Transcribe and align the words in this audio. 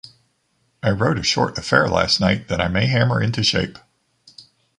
I 0.81 0.89
wrote 0.89 1.19
a 1.19 1.23
short 1.23 1.59
affair 1.59 1.87
last 1.87 2.19
night 2.19 2.47
that 2.47 2.59
I 2.59 2.67
may 2.69 2.87
hammer 2.87 3.21
into 3.21 3.43
shape. 3.43 3.77